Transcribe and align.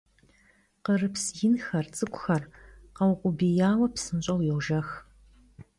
Khırıps 0.83 1.23
yinxer, 1.37 1.85
ts'ık'uxer 1.93 2.43
kheukhubiyaue, 2.97 3.87
psınş'eu 3.93 4.39
yojjex. 4.47 4.89